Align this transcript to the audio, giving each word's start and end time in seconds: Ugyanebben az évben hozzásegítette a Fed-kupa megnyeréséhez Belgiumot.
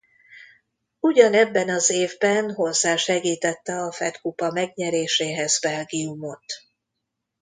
Ugyanebben 0.99 1.69
az 1.69 1.89
évben 1.89 2.53
hozzásegítette 2.53 3.73
a 3.75 3.91
Fed-kupa 3.91 4.51
megnyeréséhez 4.51 5.59
Belgiumot. 5.61 6.45